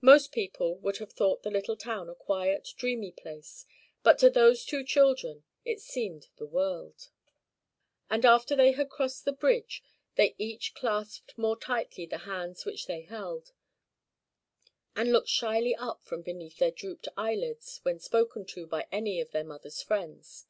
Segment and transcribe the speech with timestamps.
[0.00, 3.64] Most people would have thought the little town a quiet, dreamy place;
[4.02, 7.10] but to those two children if seemed the world;
[8.10, 9.84] and after they had crossed the bridge,
[10.16, 13.52] they each clasped more tightly the hands which they held,
[14.96, 19.30] and looked shyly up from beneath their drooped eyelids when spoken to by any of
[19.30, 20.46] their mother's friends.